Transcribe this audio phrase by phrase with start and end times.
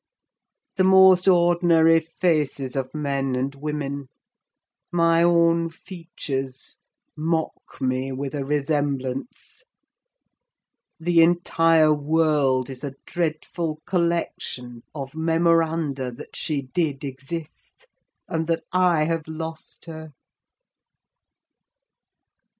[0.77, 9.61] The most ordinary faces of men and women—my own features—mock me with a resemblance.
[10.99, 17.85] The entire world is a dreadful collection of memoranda that she did exist,
[18.27, 20.13] and that I have lost her!